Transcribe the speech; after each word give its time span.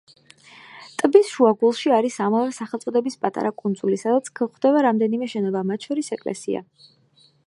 ტბის 1.01 1.27
შუაგულში 1.33 1.91
არის 1.97 2.15
ამავე 2.27 2.55
სახელწოდების 2.59 3.19
პატარა 3.25 3.53
კუნძული, 3.63 3.99
სადაც 4.05 4.31
გვხვდება 4.41 4.83
რამდენიმე 4.87 5.31
შენობა, 5.35 5.63
მათ 5.73 5.89
შორის 5.91 6.11
ეკლესია. 6.17 6.63